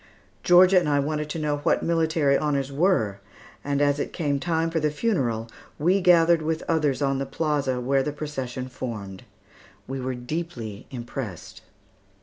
[0.41, 3.19] Georgia and I wanted to know what military honors were,
[3.63, 7.79] and as it came time for the funeral, we gathered with others on the plaza,
[7.79, 9.25] where the procession formed.
[9.87, 11.61] We were deeply impressed.